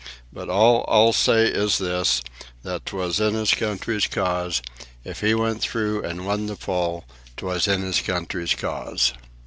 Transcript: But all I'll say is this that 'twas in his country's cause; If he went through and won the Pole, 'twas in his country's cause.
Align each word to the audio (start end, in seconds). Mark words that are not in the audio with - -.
But 0.33 0.49
all 0.49 0.83
I'll 0.87 1.13
say 1.13 1.43
is 1.43 1.77
this 1.77 2.23
that 2.63 2.87
'twas 2.87 3.19
in 3.19 3.35
his 3.35 3.53
country's 3.53 4.07
cause; 4.07 4.63
If 5.03 5.21
he 5.21 5.35
went 5.35 5.61
through 5.61 6.01
and 6.03 6.25
won 6.25 6.47
the 6.47 6.55
Pole, 6.55 7.05
'twas 7.37 7.67
in 7.67 7.83
his 7.83 8.01
country's 8.01 8.55
cause. 8.55 9.13